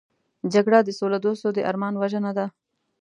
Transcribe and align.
جګړه 0.53 0.79
د 0.83 0.89
سولهدوستو 0.99 1.47
د 1.53 1.59
ارمان 1.69 1.93
وژنه 2.01 2.31
ده 2.37 2.45